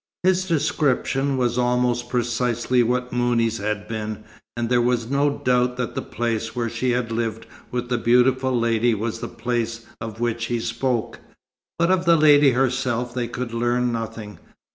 His 0.23 0.47
description 0.47 1.37
was 1.37 1.59
almost 1.59 2.09
precisely 2.09 2.81
what 2.81 3.13
Mouni's 3.13 3.59
had 3.59 3.87
been, 3.87 4.23
and 4.57 4.67
there 4.67 4.81
was 4.81 5.11
no 5.11 5.29
doubt 5.37 5.77
that 5.77 5.93
the 5.93 6.01
place 6.01 6.55
where 6.55 6.69
she 6.69 6.89
had 6.89 7.11
lived 7.11 7.45
with 7.69 7.89
the 7.89 7.99
beautiful 7.99 8.59
lady 8.59 8.95
was 8.95 9.19
the 9.19 9.27
place 9.27 9.85
of 10.01 10.19
which 10.19 10.45
he 10.45 10.59
spoke. 10.59 11.19
But 11.77 11.91
of 11.91 12.05
the 12.05 12.17
lady 12.17 12.53
herself 12.53 13.13
they 13.13 13.27
could 13.27 13.53
learn 13.53 13.91
nothing. 13.91 14.39